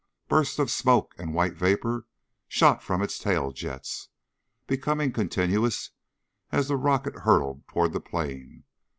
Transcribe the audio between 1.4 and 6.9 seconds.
vapor shot from its tail jets, becoming continuous as the